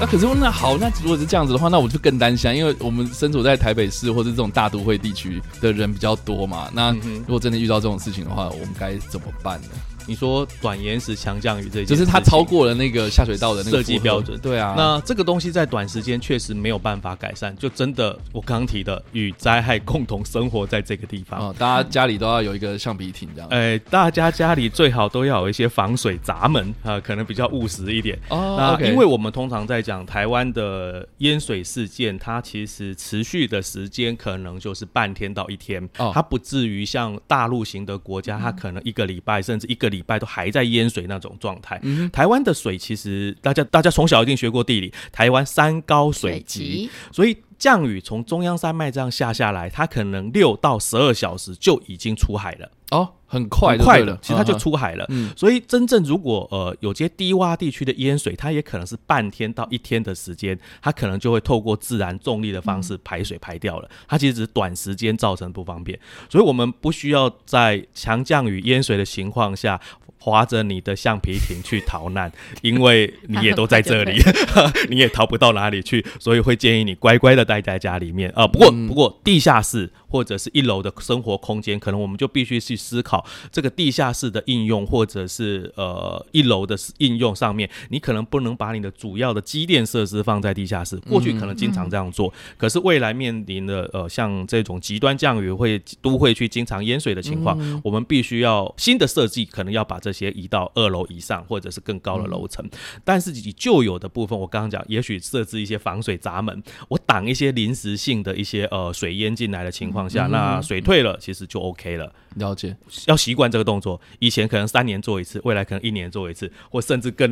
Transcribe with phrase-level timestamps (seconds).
[0.00, 6.70] 那可是那好，那如果是这样子的话，那我就更担心，因为我们身处在台北市或者这种大都会地区的人比较多嘛。
[6.72, 9.68] 那如果真的遇到这种事情的话，我们该怎么办呢？
[10.10, 14.36] 你说短延时强降雨这，就是它超过了那个下水道的那个设计标准。
[14.40, 21.38] 对啊，那这个东西在短时间确实没有办法改善，就真的我刚刚提的与灾害共同生活在这个地方。
[21.38, 23.48] 哦，大家家里都要有一个橡皮艇这样。
[23.50, 28.18] 哎，大家家里最好都要有一些防水闸门啊，可能比较务实一点。
[28.30, 40.80] 哦，那因为我们通常在讲台湾的淹水事件，它其实持续的时间可能就是半天到一天，哦，它不至于像大陆型的国家，它可能一个礼拜甚至一个礼拜都还在淹。
[40.80, 41.78] 淹水那种状态，
[42.10, 53.14] 台湾的水其实大家大家从小一定学过地理，台湾山高水急，所以降雨从中央山脉这样下下来，它可能六到十二小时就已经出海了哦。
[53.32, 55.06] 很快快了，其实它就出海了。
[55.36, 63.88] 所以真正如果呃有些低洼地区的淹水，它也可能是半天到一天的时间，它可能就会透过自然重力的方式排水排掉了。
[64.08, 65.96] 它其实只是短时间造成不方便，
[66.28, 69.80] 所以我们不需要在强降雨淹水的情况下
[70.18, 74.20] 划着你的橡皮艇去逃难， 因为你也都在这里，
[74.90, 76.04] 你也逃不到哪里去。
[76.18, 78.44] 所以会建议你乖乖的待在家里面啊。
[78.44, 83.24] 不过不过地下室或者是一楼的生活空间，可能我们就必须去思考。
[83.50, 90.96] 这个地下室的应用，或者是呃一楼的应用上面，你可能不能把你的主要的机电设施放在地下室。
[91.08, 102.68] 过去可能经常这样做，可是未来面临的呃像这种极端降雨会都会去经常淹水的情况，我们必须要新的设计，可能要把这些移到二楼以上，或者是更高的楼层。
[103.04, 112.12] 但是以旧有的部分，我刚刚讲，也许设置一些防水闸门，我挡一些临时性的一些呃水淹进来的情况下，那水退了，其实就 OK 了。
[112.36, 114.00] 了解，要习惯这个动作。
[114.20, 117.28] 以前可能三年做一次，未来可能一年做一次，或甚至更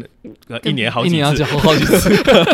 [0.65, 2.09] 一年好几次，好几次，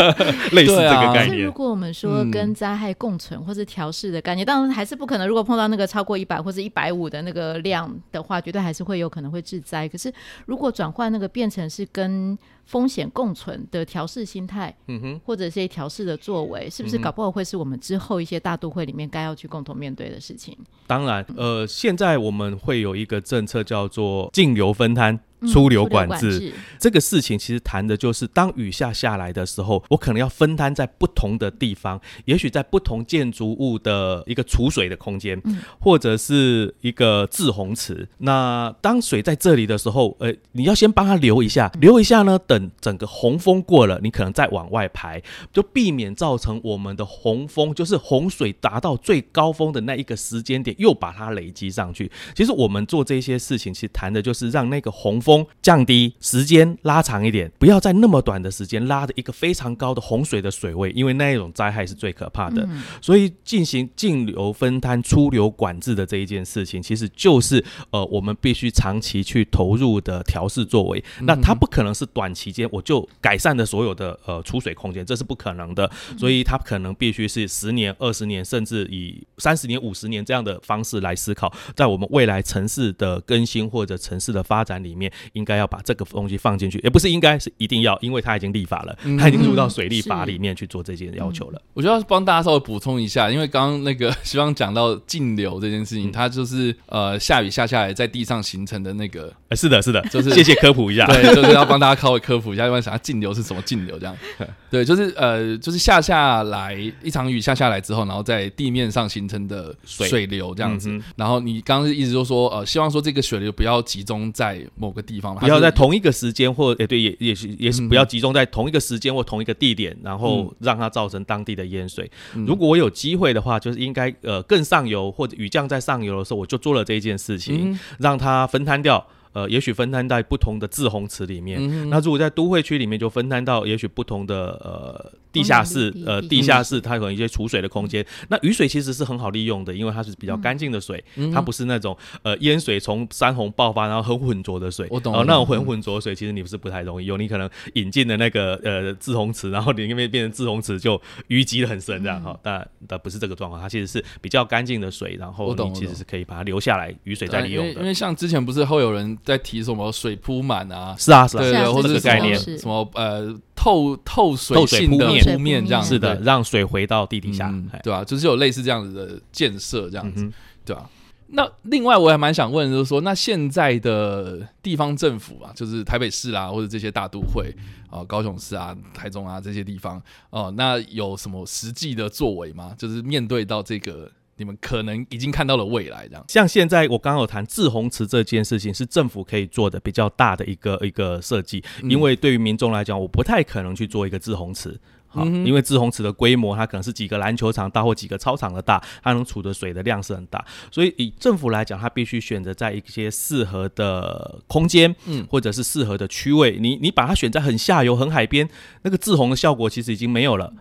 [0.54, 1.42] 类似这个概念。
[1.42, 5.26] 如果我们说跟灾害共存或者调试的概念，当然还是不可能。
[5.26, 9.88] 如果碰到那个超过一百或者一百五的那个量的话，绝对还是会有可能会致灾。
[9.88, 10.12] 可是
[10.44, 20.56] 如果转换那个变成是跟风险共存的调试心态，嗯哼，或者一些调试的作为，是不是搞不好会是我们之后一些大都会里面该要去共同面对的事情？
[20.86, 25.18] 当然，呃，现在我们会有一个政策叫做净流分摊。
[25.52, 35.40] 出流管制这个事情，其实谈的就是当雨下下来的时候，我可能要分摊在不同的地方，也许在不同建筑物的一个储水的空间，
[35.80, 38.06] 或者是一个滞洪池。
[38.18, 45.22] 那当水在这里的时候，呃，你要先帮它留一下，留一下呢，等整个洪峰过了，你可能再往外排，
[45.52, 52.10] 就避免造成我们的洪峰，就是洪水达到最高峰的那一个时间点，又把它累积上去。
[52.34, 55.33] 其实我们做这些事情，其实谈的就是让那个洪峰。
[55.62, 62.68] 降低时间拉长一点，不要在那么短的时间拉的一个非常高的洪水的水位，因为那一种灾害是最可怕的。
[63.00, 71.02] 所以进行净流分摊、出流管制的这一件事情，其实就是呃我们必须长期去投入的调试作为。
[71.22, 75.90] 那它不可能是短期间我就改善的所有的呃出水空间，这是不可能的。
[76.18, 85.10] 所以它可能必须是十年、二十年，甚至以三十年、五十年这样的方式来思考，在我们未来城市的更新或者城市的发展里面。
[85.32, 91.62] 应该要把这个东西放进去，也不是应该是一定要，因为它已经立法了，它已经入到水利法里面去做这件要求了。
[91.72, 104.16] 我觉得帮大家稍微补充一下，因为刚刚那个 希望讲到径流这件事情，它就是呃下雨下下来在地上形成的那个，是的，是的，就是谢谢科普一下，对，就是要帮大家稍微科普一下，因为想要径流是什么径流这样，
[104.68, 110.24] 对，就是呃就是下下来一场雨下下来之后，然后在地面上形成的水。
[110.24, 110.98] 流这样子。
[111.16, 115.36] 然后你刚刚意思就说呃希望说这个水流不要集中在某个地方。
[115.36, 122.10] 不要在同一个时间，或也对，也也是也是不要集中在同一个时间或同一个地点，然后让它造成当地的淹水。
[122.46, 129.06] 如果我有机会的话，就是应该呃更上游或者雨降在上游的时候，我就做了这一件事情，让它分摊掉。
[129.34, 131.90] 呃，也许分摊在不同的滞洪池里面。
[131.90, 138.06] 那如果在都会区里面，就分摊到也许不同的呃地下室，呃地下室它有一些储水的空间。
[138.28, 144.86] 那雨水其实是很好利用的，因为它是比较干净的水，它不是那种呃淹水从山洪爆发然后很浑浊的水。
[144.90, 145.12] 我懂。
[145.26, 152.38] 那种很浑浊的水，其实你不是不太容易用，你可能引进的那个呃滞洪池，然后你那边变成滞洪池就淤积的很深这样哈。
[152.42, 157.80] 但但不是这个状况，它其实是比较干净的水，然后你其实是可以把它留下来，雨水再利用的。
[157.80, 160.94] 因为像之前不是会有人在提什么水铺满啊？
[160.98, 163.34] 是啊是啊，对对，或者概念什么呃
[163.64, 167.50] 透透水性的铺面这样是的，让水回到地底下，
[167.82, 168.04] 对吧？
[168.04, 170.30] 就是有类似这样子的建设这样子，
[170.66, 170.90] 对吧？
[171.28, 177.50] 那另外我还蛮想问，就是说，那现在的地方政府啊，就是台北市啊，或者这些大都会
[177.88, 182.74] 啊，高雄市啊、台中啊这些地方哦，那有什么实际的作为吗？
[182.76, 184.10] 就是面对到这个。
[184.36, 186.24] 你们可能已经看到了未来，这样。
[186.28, 194.76] 像现在我刚刚有谈滞洪池这件事情，是政府可以做的比较大的一个一个设计，因为对于民众来讲，我不太可能去做一个滞洪池，
[195.06, 208.48] 好，因为滞洪池的规模它可能是几个篮球场大或几个操场的大，它能储的水的量是很大，所以以政府来讲，它必须选择在一些适合的空间，嗯，或者是适合的区位，你你把它选在很下游、很海边，
[208.82, 210.52] 那个滞洪的效果其实已经没有了。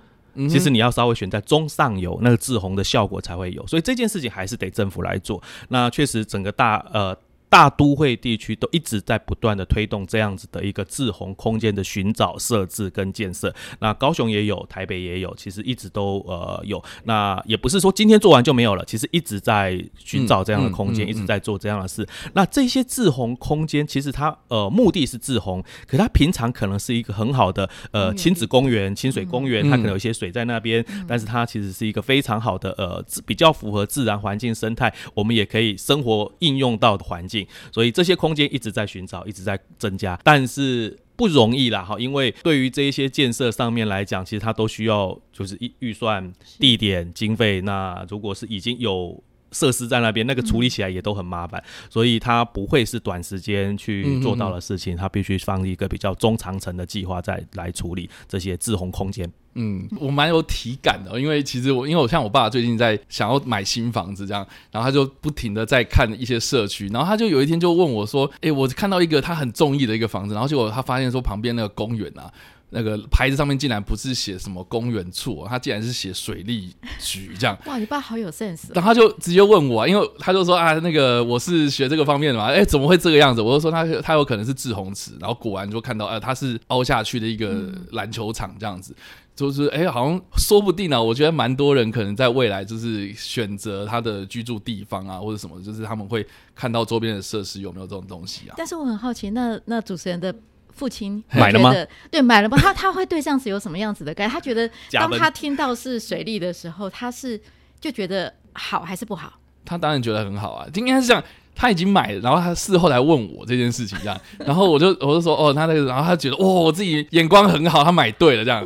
[0.50, 5.42] 其实你要稍微选在中上游，那个滞洪的效果才会有，所以这件事情还是得政府来做。
[5.70, 7.18] 那确实整个大呃。
[7.54, 13.54] 大都会地区都一直在不断的推动这样子的一个自洪空间的寻找、设置跟建设。
[13.80, 16.84] 那高雄也有，台北也有，其实一直都呃有。
[17.04, 22.04] 那也不是说今天做完就没有了，其实一直在寻找这样的空间，一直在做这样的事。
[22.34, 37.43] 那这些自洪空间，其实它呃目的是自洪，可它平常可能是一个很好的呃亲子公园、清水公园，它可能有一些水在那边，但是它其实是一个非常好的呃比较符合自然环境生态，我们也可以生活应用到的环境。
[37.72, 47.62] 所以这些空间一直在寻找，一直在增加，但是不容易啦，哈，因为对于这一些建设上面来讲，其实它都需要就是预预算、地点、经费。
[47.62, 49.22] 那如果是已经有
[49.54, 59.32] 设施在那边，那个处理起来也都很麻烦，所以它不会是短时间去做到的事情，它必须放一个比较中长程的计划再来处理这些滞洪空间。
[59.56, 72.32] 嗯，我蛮有体感的，因为其实我因为我像我爸最近在想要买新房子这样，然后他就不停的在看一些社区，然后他就有一天就问我说：“哎，我看到一个他很中意的一个房子，然后结果他发现说旁边那个公园啊。”
[72.74, 77.58] 那个牌子上面竟然不是写什么公园处，他竟然是写水利局这样。
[77.66, 78.74] 哇，你爸好有 sense。
[78.74, 83.42] 然后他就直接问我，因为他就说啊，那个我是学这个方面的嘛，哎，怎么会这个样子？
[83.42, 88.96] 我就说他他有可能是志洪池，然后果然就看到，呃，他是凹下去的一个篮球场这样子，
[89.36, 91.02] 就是哎，好像说不定呢。
[91.02, 98.56] 我觉得蛮多人可能在未来就是选择他的居住地方啊，或者什么，就是他们会看到周边的设施有没有这种东西啊。
[98.58, 100.34] 但是我很好奇，那那主持人的。
[100.76, 101.74] 父亲买了吗？
[102.12, 102.58] 对，买了吗？
[102.60, 104.32] 他他会对这样子有什么样子的概念？
[104.32, 107.40] 他觉得 当他听到是水利的时候，他是
[107.80, 109.34] 就觉得好还是不好？
[109.66, 111.24] 他当然觉得很好啊，应该是这样。
[111.56, 118.66] 他已经买了，然后他事后来问我这件事情，这样， 然后我就我就说哦，他那个，然后他觉得哇，我自己眼光很好，他买对了这样。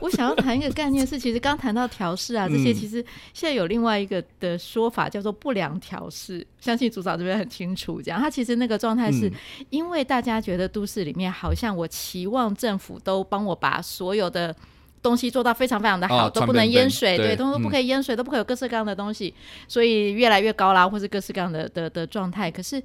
[0.00, 8.00] 我想要谈一个概念是，其实刚谈到调试啊，这些其实现在有另外一个的说法叫做不良调试，相信组长这边很清楚。
[8.00, 9.30] 这样，他其实那个状态是
[9.70, 14.54] 因为大家觉得都市里面好像我期望政府都帮我把所有的。
[15.02, 19.32] 东西做到非常非常的好，都不能淹水，对，都都不可以淹水，都不可以有各式各样的东西，
[19.66, 22.50] 所以越来越高啦，或是各式各样的的的状态。
[22.50, 22.82] 可是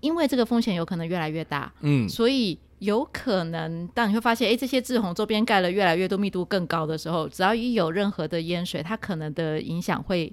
[0.00, 10.32] 因为这个风险有可能越来越大，嗯，所以有可能当你会发现，哎，这些志红周边盖了越来越多，密度更高的时候，只要一有任何的淹水，它可能的影响会。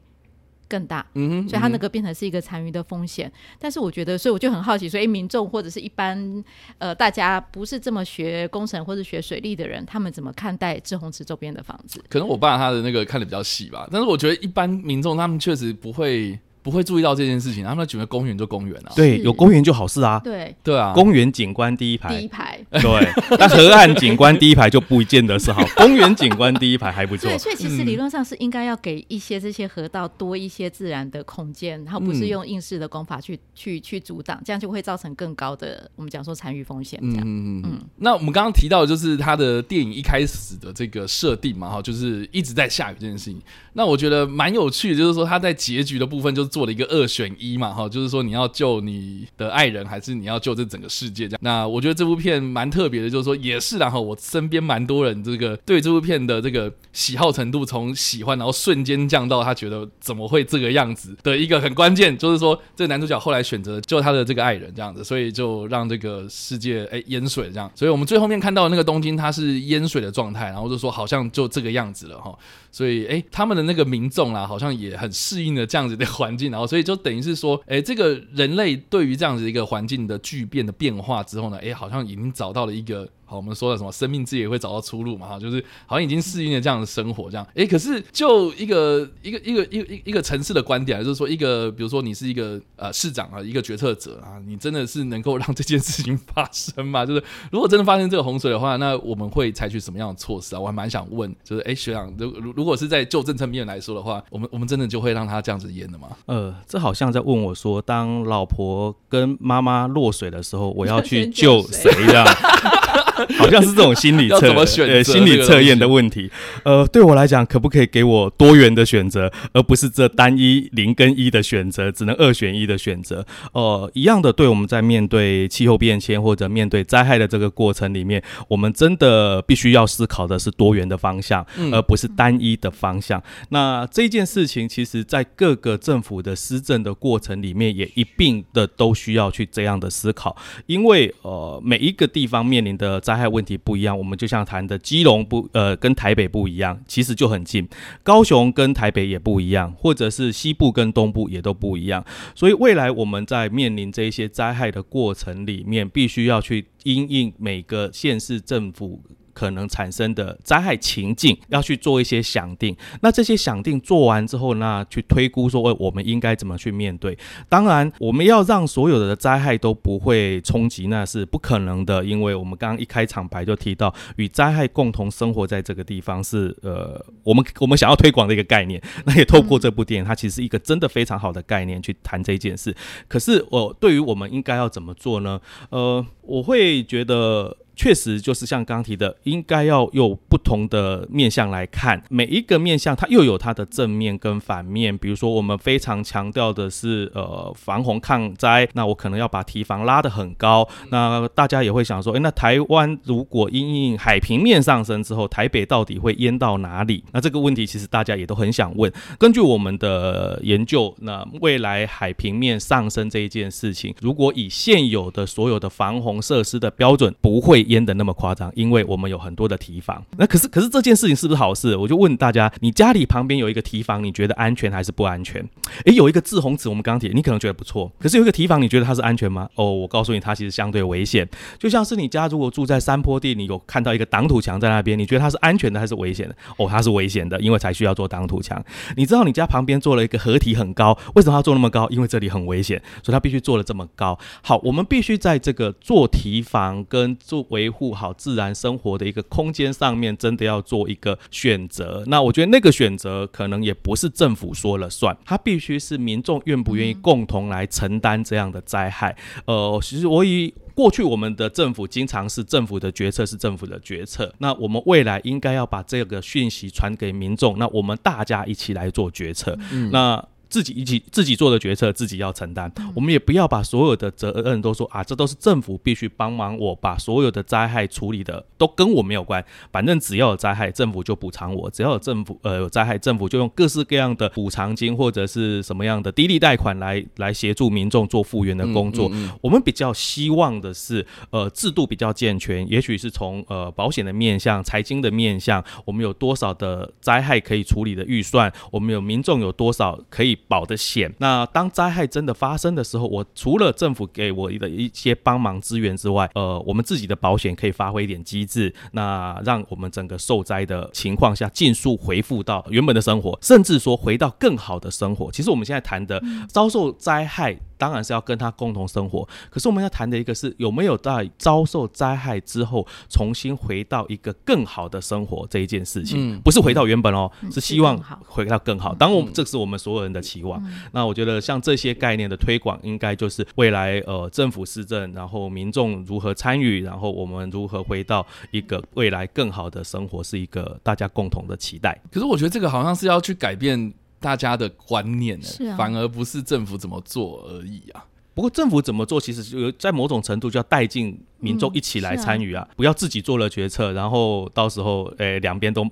[0.67, 3.31] 更大，嗯哼，所以它那个变成是一个残余的风险。
[3.59, 6.43] 但是我觉得，所以我就很好奇，所以民众或者是一般
[6.77, 12.03] 呃大家不是这么学工程或者学水利的人，他们怎么看待志宏池周边的房子？
[12.09, 16.39] 可能我爸他的那个看的比较细吧，但是我觉得一般民众他们确实不会。
[16.65, 37.63] 不会注意到这件事情，他们觉得公园就公园啊，对，有公园就好事啊，对，对啊，公园景观第一排，第一排， 对，那河岸景观第一排就不见得是好， 公园景观第一排还不错，对，所以其实理论上是应该要给一些这些河道多一些自然的空间，然后不是用应试的功法去去去阻挡，这样就会造成更高的我们讲说残余风险，这样，嗯嗯。
[37.63, 37.81] 嗯。
[37.97, 43.39] 那我们刚刚提到的就是他的电影一开始的这个设定嘛，哈，就是一直在下雨这件事情，
[43.73, 51.27] 那我觉得蛮有趣的，就是说他在结局的部分就是做了一个二选一嘛，哈，就是说你要救你的爱人，还是你要救这整个世界？
[51.27, 51.39] 这样。
[51.41, 67.69] 那我觉得这部片蛮特别的，就是说也是然后我身边蛮多人这个对这部片的这个喜好程度，从喜欢然后瞬间降到他觉得怎么会这个样子的一个很关键，就是说这个男主角后来选择救他的这个爱人这样子，所以就让这个世界哎淹水这样。
[67.75, 72.33] 所以我们最后面看到那个东京它是淹水的状态，然后就说好像就这个样子了哈。
[72.71, 83.09] 所以，哎，他们的那个民众啦，好像也很适应了这样子的环境，然后，所以就等于是说，哎，这个人类对于这样子一个环境的巨变的变化之后呢，哎，好像已经找到了一个。
[83.35, 85.27] 好，我们说的什么生命自己也会找到出路嘛？
[85.27, 87.45] 哈，就是好像已经适应了这样的生活，这样。
[87.53, 97.05] 哎，可是就一个一个一个一一一个城市的观点，就是说，一个比如说你是一个呃市长啊，一个决策者啊，你真的是能够让这件事情发生吗？
[97.05, 100.59] 就是如果真的发生这个洪水的话，那我们会采取什么样的措施啊？
[100.59, 106.09] 我还蛮想问，就是哎，学长，如如果是在就政策面来说的话，我们我们真的就会让他这样子淹的吗？
[106.27, 112.25] 呃，这好像在问我说，当老婆跟妈妈落水的时候，我要去救谁这样？
[113.37, 114.53] 好像是这种心理测
[114.83, 116.29] 呃心理测验的问题。
[116.63, 123.25] 呃，对我来讲，可不可以给我多元的选择，而不是这单一零跟一的选择，只能二选一的选择？
[123.53, 133.21] 呃，一样的，对我们在面对气候变迁或者面对灾害的这个过程里面，我们真的必须要思考的是多元的方向，而不是单一的方向。
[133.49, 143.01] 那这件事情，其实在各个政府的施政的过程里面，也一并的都需要去这样的思考，因为呃，每一个地方面临的。
[143.05, 147.69] 灾害问题不一样，我们就像谈的基隆不呃跟台北不一样，其实就很近。
[148.01, 152.03] 高雄跟台北也不一样，或者是西部跟东部也都不一样。
[152.33, 159.03] 所以未来我们在面临这些灾害的过程里面，必须要去因应每个县市政府。
[159.35, 167.15] 可能产生的灾害情境要去做一些想定，那这些想定做完之后，那去推估说，我们应该怎么去面对？
[167.49, 178.81] 当然，我们要让所有的灾害都不会冲击，那是不可能的，因为我们刚刚一开场白就提到，与灾害共同生活在这个地方是呃，我们我们想要推广的一个概念。
[179.05, 182.73] 那也透过这部电影，它其实一个真的非常好的概念去谈这件事。
[183.09, 185.41] 可是，我对于我们应该要怎么做呢？
[185.71, 187.57] 呃，我会觉得。
[187.75, 194.97] 确实就是像刚提的，应该要有不同的面向来看，每一个面向它又有它的正面跟反面。
[194.97, 200.67] 比如说，我们非常强调的是呃防洪抗灾，那我可能要把堤防拉得很高。
[200.89, 207.03] 那大家也会想说，诶，那台湾如果因应海平面上升之后，台北到底会淹到哪里？
[207.11, 208.91] 那这个问题其实大家也都很想问。
[209.19, 217.64] 根据我们的研究，那未来海平面上升这一件事情，如果以现有的所有的防洪设施的标准，不会。
[217.65, 220.03] 淹的那么夸张，因为我们有很多的提防。
[220.17, 221.75] 那可是，可是这件事情是不是好事？
[221.75, 225.43] 我就问大家：你家里旁边有一个提防，你觉得安全还是不安全？
[225.85, 227.91] 诶，有一个自洪池，我们刚提，你可能觉得不错。
[227.99, 229.49] 可是有一个提防，你觉得它是安全吗？
[229.55, 231.27] 哦，我告诉你，它其实相对危险。
[231.59, 236.35] 就像是你家如果住在山坡地，你有看到一个挡土墙在那边，你觉得它是安全的还是危险的？
[236.57, 238.63] 哦，它是危险的，因为才需要做挡土墙。
[238.95, 241.87] 你知道你家旁边做了一个河体很高，为什么要做那么高？
[241.89, 244.17] 因为这里很危险，所以它必须做了这么高。
[244.41, 252.03] 好，我们必须在这个做提防跟做维护好自自然生活的一个空间上面，真的要做一个选择。
[252.07, 259.15] 那我觉得那个选择可能也不是政府说了算，它必须是民众愿不愿意共同来承担这样的灾害。
[259.45, 269.57] 呃，其实我以过去我们的政府经常是政府的决策是政府的决策，那我们未来应该要把这个讯息传给民众，那我们大家一起来做决策。
[269.71, 270.21] 嗯那。
[270.49, 272.71] 自己一起自己做的决策，自己要承担。
[272.93, 279.43] 我们也不要把所有的责任都说啊，这都是政府必须帮忙我把所有的灾害处理的，都跟我没有关。
[279.71, 289.11] 反正只要有灾害，政府就补偿我；只要有政府呃有灾害，政府就用各式各样的补偿金或者是什么样的低利贷款来来协助民众做复原的工作。
[289.41, 300.35] 我们比较希望的是，呃，制度比较健全，也许是从呃保险的面向、财经的面向，我们有多少的灾害可以处理的预算，我们有民众有多少可以。
[300.47, 315.31] 保的险，那当灾害真的发生的时候，我除了政府给我的一些帮忙资源之外，呃，我们自己的保险可以发挥一点机制，那让我们整个受灾的情况下，尽速回复到原本的生活，甚至说回到更好的生活。
[315.31, 317.57] 其实我们现在谈的遭受灾害。
[317.77, 328.93] 当然是要跟他共同生活，可是我们要谈的一个是有没有在遭受灾害之后重新回到一个更好的生活这一件事情，不是回到原本哦，是希望回到更好。
[328.95, 330.61] 当我们这是我们所有人的期望。
[330.91, 341.99] 那我觉得像这些概念的推广，应该就是未来呃政府施政，然后民众如何参与，然后我们如何回到一个未来更好的生活，是一个大家共同的期待。
[342.11, 343.93] 可是我觉得这个好像是要去改变。
[344.19, 348.05] 大家的观念呢，反而不是政府怎么做而已啊。
[348.33, 355.87] 不过政府怎么做，其实有在某种程度就要带进民众一起来参与啊，不要自己做了决策，然后到时候诶两边都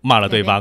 [0.00, 0.60] 骂了对方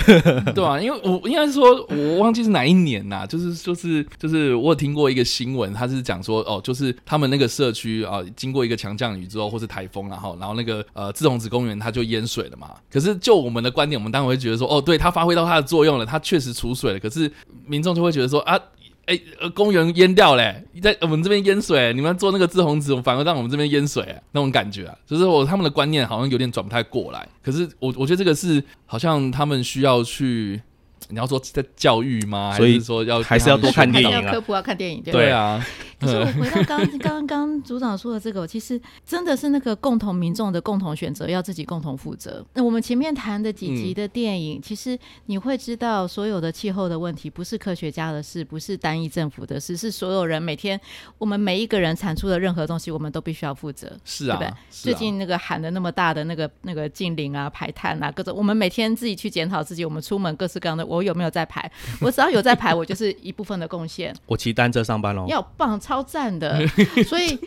[0.54, 12.70] 对啊，因为我应该是说，我忘记是哪一年呐、就是就是就是我有听过一个新闻，他是讲说哦，就是他们那个社区啊、经过一个强降雨之后，或是台风，然后然后那个呃志宏子公园它就淹水了嘛。
[12.90, 16.98] 可是就我们的观点，我们当然会觉得说，哦，对，它发挥到它的作用了，它确实储水了。
[16.98, 17.30] 可是
[17.66, 18.58] 民众就会觉得说啊。
[19.06, 27.28] 哎、呃，公园淹掉嘞，在我们这边淹水，你们做那个志宏子，反而让我们这边淹水，那种感觉啊，就是我他们的观念好像有点转不太过来。
[27.40, 30.60] 可是我我觉得这个是好像他们需要去，
[31.08, 32.54] 你要说在教育吗？
[32.56, 35.64] 所以是说要还是要多看电影啊要科普要看电影，对不对啊，
[36.00, 42.44] 可是我回到刚刚刚组长说的这个，其实真的是那个共同民众的共同选择，要自己共同负责。
[42.54, 50.80] 那我们前面谈的几集的电影，其实你会知道，所有的气候的问题不是科学家的事，不是单一政府的事，是所有人每天
[51.18, 53.86] 我们每一个人产出的任何东西，我们都必须要负责。
[54.04, 61.70] 是对不对啊，是啊最近那个喊的那么大的那个那个禁令啊、排碳啊，各种，我们每天自己去检讨自己，我们出门各式各样的，我有没有在排？
[62.00, 64.14] 我只要有在排，我就是一部分的贡献。
[64.26, 65.26] 我骑单车上班喽。
[65.28, 66.66] 要棒，超赞的。
[67.06, 67.38] 所以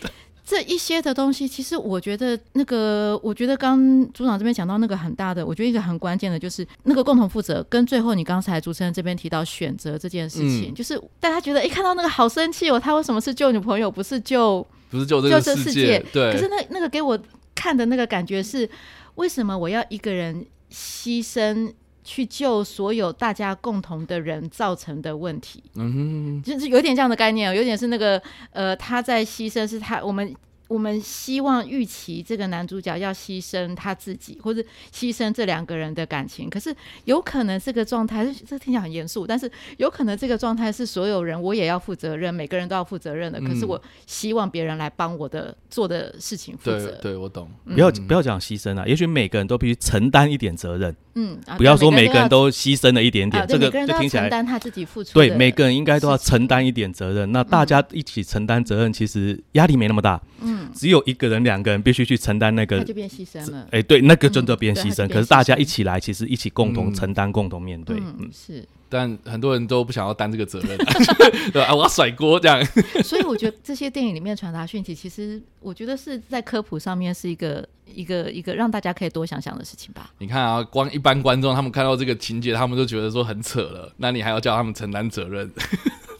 [0.45, 3.79] 这一些的东西，其实我觉得那个，我觉得刚
[4.13, 14.65] 组长这边讲到那个很大的，我觉得一个很关键的就是那个共同负责，跟最后你刚才主持人这边提到选择这件事情，嗯就是大家觉得一看到那个好生气哦，他为什么是救女朋友，不是救？
[14.89, 17.17] 不是救这个世界界，对，可是那那个给我
[17.53, 18.67] 看的那个感觉是，
[19.13, 21.71] 为什么我要一个人牺牲？
[22.09, 28.19] 去救所有大家共同的人造成的问题，嗯就是有点这样的概念哦，有点是那个
[28.51, 30.35] 呃，他在牺牲，是他我们
[30.69, 34.61] 我们希望预期这个男主角要牺牲他自己，或者
[34.93, 36.47] 牺牲这两个人的感情。
[36.47, 36.73] 可是
[37.05, 43.41] 有可能这个状态，这听起来很严肃，但是有可能这个状态是所有人我也要负责任，每个人都要负责任的。
[43.41, 46.91] 可是嗯我希望别人来帮我的做的事情负对责。
[47.01, 47.49] 对，我懂。
[47.65, 55.13] 不要不要讲牺牲啊，也许每个人都必须承担一点责任，嗯，啊不要说每个人都牺牲了一点啊点，这个对每个人都要就听起来承担他自己付出。
[55.13, 57.31] 对每个人应该都要承担一点责任。
[57.31, 60.21] 那大家一起承担责任，其实压力没那么大。
[60.41, 63.67] 嗯，只有一个人、两个人必须去承担那个他就变牺牲了。
[63.71, 65.07] 哎，对，那个真的变牺牲。
[65.07, 67.97] 可是大家一起来，其实一起共同嗯承担、共同面对。
[67.97, 68.67] 嗯嗯，，是。
[68.91, 70.75] 但很多人都不想要担这个责任，
[71.53, 72.59] 对啊，我要甩锅这样。
[73.05, 80.09] 所以我觉得这些电影里面传达讯息，其实我觉得是在科普上面是一个一个一个让大家可以多想想的事情吧。
[80.17, 85.47] 你看啊，光一般观众他们看到这个情节，他们都觉得说很扯了，那你还要叫他们承担责任？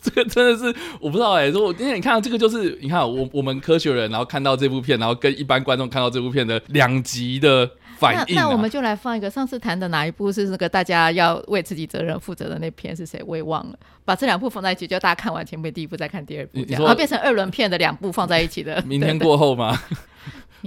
[0.10, 8.26] 这个真的是我不知道哎、说我今天你看到这个就是你看我我们科学人，然后看到这部片，然后跟一般观众看到这部片的两极的反应、啊。
[8.30, 13.22] 那那我们就来放一个上次谈的哪一部是那个大家要为自己责任负责的那篇是谁？
[13.26, 13.78] 我也忘了。
[14.06, 18.82] 把这两部放在一起，就大家看完前面第一部，再看第二部，然后变成二轮片的两部放在一起的。
[18.88, 19.80] 明天过后吗？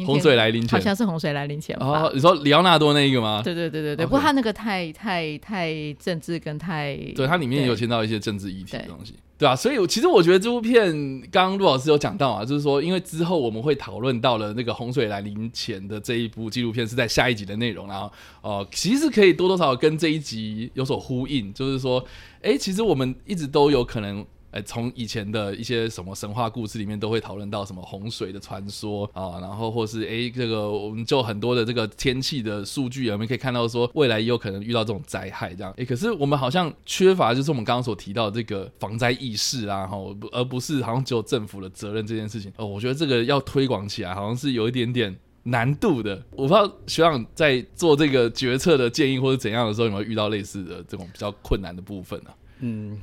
[0.06, 1.86] 洪水来临前好像是洪水来临前吧。
[1.86, 3.42] 哦，你说里奥纳多那一个吗？
[3.44, 18.08] 对对对对对不过他那个太太太政治跟太对，它里面也有对牵到一些政治议题的东西，对啊，所以其实我觉得这部片，刚刚陆老师有讲到啊，就是说，因为之后我们会讨论到了那个洪水来临前的这一部纪录片是在下一集的内容，然后
[18.40, 22.04] 哦，其实可以多多少少跟这一集有所呼应，就是说，
[22.40, 24.24] 哎，其实我们一直都有可能。
[24.52, 35.72] 呃，从以前的一些什么神话故事里面，都会讨论到什么洪水的传说啊，然后或是诶，这个我们就很多的这个天气的数据，我们可以看到说未来也有可能遇到这种灾害这样。
[35.78, 39.96] 诶，可是我们好像缺乏就是我们刚刚所提到的这个防灾意识啊，哈，
[40.30, 42.52] 而不是好像只有政府的责任这件事情。
[42.56, 45.16] 哦，我觉得这个要推广起来，好像是有一点点。
[45.44, 52.96] 难度的，我不知道学长在做这个决策的建议或者怎样的时候，有没有遇到类似的这种比较困难的部分呢、嗯，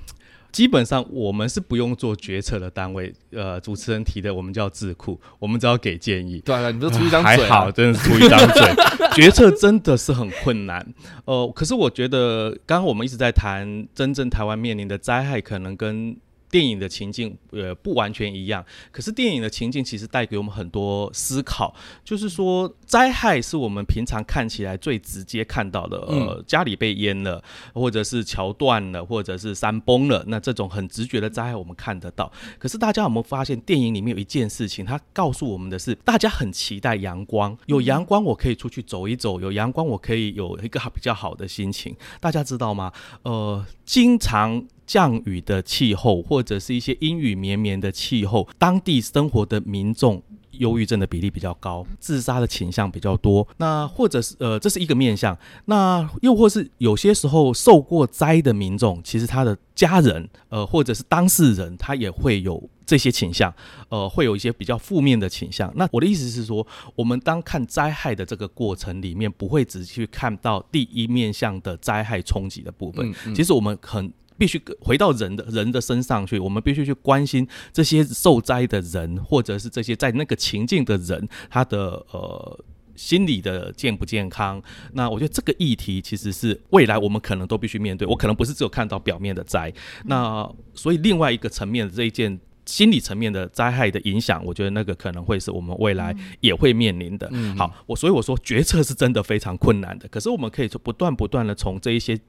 [0.51, 3.13] 基本上我们是不用做决策的单位。
[3.31, 6.39] 呃，主持人提的我们叫智库，我们只要给建议。
[6.41, 8.63] 对啊，你就出一张嘴、啊，还好，真的是出一张嘴。
[9.15, 10.85] 决策真的是很困难。
[11.25, 16.15] 呃，可是我觉得，刚刚我们一直在谈真正台湾面临的灾害，可能跟
[16.49, 18.65] 电影的情境呃不完全一样。
[18.91, 32.31] 可是电影的情境其实带给我们很多思考，就是说灾害是我们平常看起来最直接看到的，呃，家里被淹了，或者是桥断了，或者是山崩了，那这种很直觉的灾害我们看得到。
[32.57, 41.95] 可是大家有没有发现，电影里面有一件事情，它告诉我们的是，大家很期待阳光，有阳光我可以出去走一走，有阳光我可以有一个比较好的心情。
[42.19, 42.91] 大家知道吗？
[43.23, 44.65] 呃，经常。
[44.89, 50.19] 降雨的气候，或者是一些阴雨绵绵的气候，当地生活的民众
[50.53, 53.47] 忧郁症的比例比较高，自杀的倾向比较多。
[53.57, 55.37] 那或者是呃，这是一个面向。
[55.65, 63.53] 那又或是有些时候受过灾的民众，其实他的家人呃，或者是当事人，他也会有这些倾向，
[63.89, 65.71] 呃，会有一些比较负面的倾向。
[65.75, 73.13] 那我的意思是说，我们当看灾害的这个过程里面，不会只去看到第一面向的灾害冲击的部分。
[73.35, 74.11] 其实我们很。
[74.39, 84.59] 必须回到人的人的身上去，我们必须去关心这些受灾的人，或者是这些在那个情境的人，他的呃心理的健不健康。
[84.93, 88.07] 那我觉得这个议题其实是未来我们可能都必须面对。
[88.07, 89.71] 我可能不是只有看到表面的灾，
[90.05, 92.39] 那所以另外一个层面的这一件。
[92.65, 97.27] 心理层面的灾害的影响，我觉得那个可能会是我们未来也会面临的。
[97.57, 100.07] 好，我所以我说决策是真的非常困难的。
[100.09, 102.19] 可是我们可以不断不断的从这一些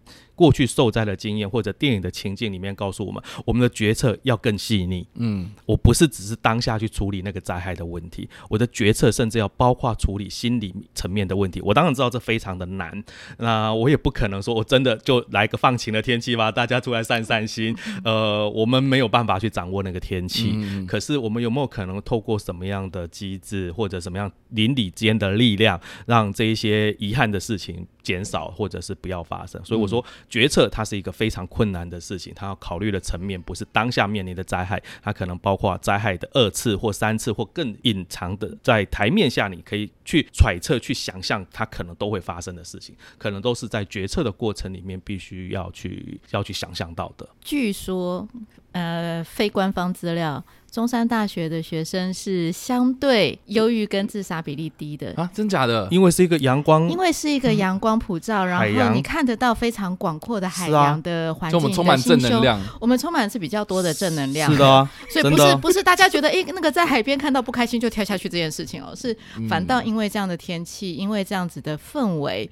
[0.41, 5.07] 过去受灾的经验或者电影的情境里面告诉我们，我们的决策要更细腻。
[5.17, 11.61] 嗯，我不是只是当下去处理那个灾害的问题，我的决策甚至要包括处理心理层面的问题。
[11.61, 13.05] 我当然知道这非常的难，
[13.37, 17.77] 那我也不可能说我真的就来个放晴的天气吧，大家出来散散心。
[18.03, 20.27] 呃，我们没有办法去掌握那个天。
[20.31, 20.55] 气，
[20.87, 27.85] 可是我们有没有可能透过什么样的机制，或者什么样邻里间的力量，让这一些遗憾的事情？
[28.03, 47.29] 减少或者是不要发生，所以我说决策它是一个非常困难的事情，它要考虑的层面不是当下面临的灾害，它可能包括灾害的二次或三次或更隐藏的，在台面下你可以去揣测、去想象它可能都会发生的事情，可能都是在决策的过程里面必须要去要去想象到的。
[47.43, 48.27] 据说，
[48.73, 50.43] 呃，非官方资料。
[50.71, 55.13] 中山大学的学生是相对忧郁跟自杀比例低的。
[55.17, 55.89] 啊，真假的？
[55.91, 69.17] 因为是一个阳光，因为是一个阳光普照，然后你看得到非常广阔的海洋的环境，我们充满正能量，我们充满是比较多的正能量，是的，所以不是不是 大家觉得哎那个在海边看到不开心就跳下去这件事情哦，是
[69.49, 72.49] 反倒因为这样的天气，因为这样子的氛围，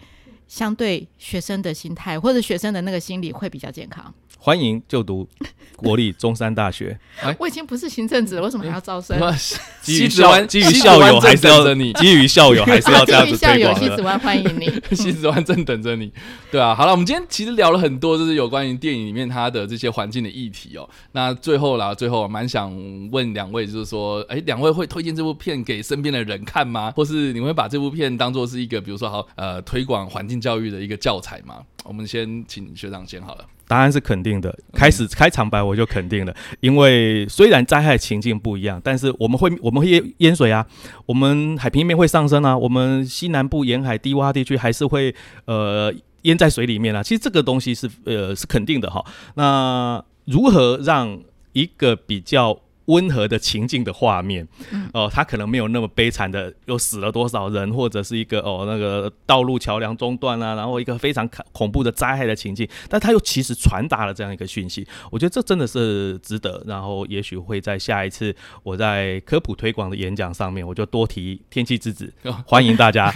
[0.49, 4.13] 相对学生的心态或者学生的那个心理会比较健康。
[4.41, 5.29] 欢迎就读
[5.77, 6.99] 国立中山大学。
[7.39, 9.19] 我已经不是行政职了，为什么还要招生？
[9.83, 16.13] 基于校基于校友还是要你，基于校友还是要 这样子推广西子湾欢迎你，西子湾正等着你。
[16.51, 20.89] 对啊，好了，我们今天其实聊了很多，就是有关于电影里面它的这些环境的议题哦。
[21.13, 22.71] 那最后啦，最后蛮想
[23.11, 26.93] 问两位，就是说，哎，两位会推荐这部片给身边的人看吗？
[26.95, 31.57] 或是你会把这部片当做是一个，比如说好呃推广环境教育的一个教材吗？
[31.85, 33.45] 我们先请学长先好了。
[33.69, 34.53] 答案是肯定的。
[34.73, 40.67] 开始开场白我就肯定了，因为虽然灾害情境不一样，但是我们会我们会淹淹水啊，
[41.07, 47.03] 我们海平面会上升啊，我们西南部沿海低洼地区还是会呃淹在水里面啊。
[47.03, 49.05] 其实这个东西是呃是肯定的哈。
[49.35, 51.21] 那如何让
[51.53, 52.59] 一个比较？
[52.89, 54.47] 温和的情境的画面，
[54.93, 66.65] 哦，他可能没有那么悲惨的，又死了多少人，或者是一个哦那个道路桥梁中断啊，然后一个非常恐怖的灾害的情境，但他又其实传达了这样一个讯息，我觉得这真的是值得。
[66.67, 72.11] 然后也许会在下一次我在科普推广的演讲上面，我就多提天气之子，
[72.47, 73.13] 欢迎大家，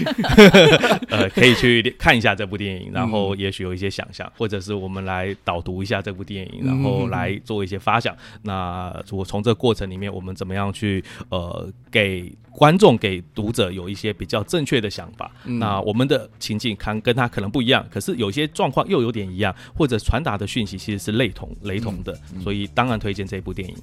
[1.08, 8.14] 呃，可以去看一下这部电影，然后也许有一些想象，或者是我们来导读一下这部电影，然后来做一些发想。
[8.42, 9.56] 那我从这。
[9.62, 15.30] 过程里面，我们怎么样去呃给观众、给读者有一些比较正确的想法？
[15.44, 23.76] 那我们的情境看跟他可能不一样，可是有些状况又有点一样，或者传达的讯息其实是类同雷同的，所以当然推荐这部电影。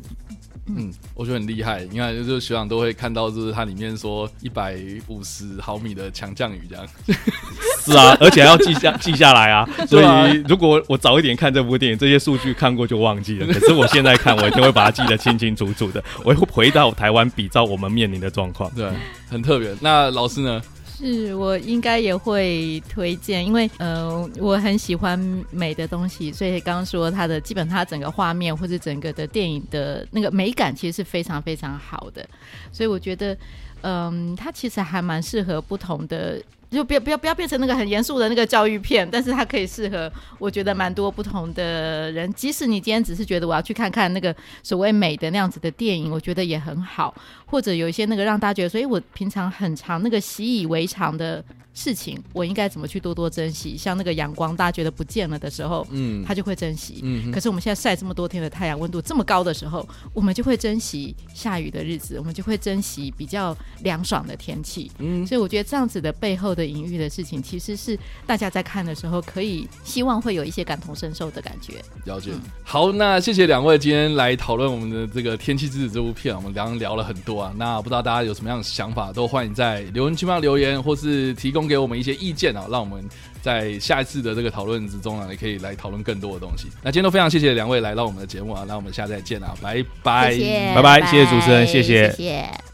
[0.75, 1.83] 嗯，我觉得很厉害。
[1.91, 4.77] 你看，就是学长都会看到，就是它里面说一百
[5.07, 6.85] 五十毫米的强降雨这样。
[7.83, 9.67] 是啊，而且还要记下记下来啊。
[9.87, 13.47] 所以如果我早一点看这部电影，这些数据看过就忘记了。
[13.51, 16.03] 可是我现在看，我一定会把它记得清清楚楚的。
[16.23, 18.69] 我会回到台湾，比照我们面临的状况。
[18.75, 18.89] 对，
[19.29, 19.75] 很特别。
[19.81, 20.61] 那老师呢？
[20.99, 25.17] 是我应该也会推荐，因为呃我很喜欢
[25.49, 32.27] 美的东西，所以刚刚说它的基本它整个画面或者整个的电影的那个美感其实是非常非常好的，
[32.73, 33.37] 所以我觉得
[33.81, 36.41] 嗯它其实还蛮适合不同的。
[36.71, 42.31] 就不要不要不要变成那个很严肃的那个教育片，但是它可以适合我觉得蛮多不同的人。
[42.33, 47.13] 即使你今天只是觉得我要去看看那个所谓美的那样子的电影，我觉得也很好。
[47.45, 51.43] 或者有一些那个让大家觉得，所以我平常很长那个习以为常的。
[51.71, 53.77] 事情我应该怎么去多多珍惜？
[53.77, 56.99] 像那个阳光，大家觉得不见了的时候，嗯，他就会珍惜。
[57.03, 64.91] 嗯，可是我们现在晒这么多天的太阳，温度这么高的时候，我们就会珍惜下雨的日子，我们就会珍惜比较凉爽的天气。
[64.97, 71.75] 嗯，所以我觉得这样子的背后的隐喻的事情，其实是大家在看的时候可以希望会有一些感同身受的感觉。
[72.05, 72.31] 了解。
[72.63, 77.53] 好，那谢谢两位今天来讨论我们的这个《天气之子》这部片，我们刚刚聊了很多啊。
[77.57, 83.03] 那不知道大家有什么样的想法，都欢迎在留言区方留言，或是提供给我们一些意见啊，让我们
[83.41, 86.67] 在下一次的这个讨论之中啊，也可以来讨论更多的东西。
[86.83, 90.37] 那今天都非常谢谢两位来到我们的节目啊，那我们下次再见啊，拜拜，
[90.75, 92.68] 拜拜，谢谢主持人，谢谢，谢谢。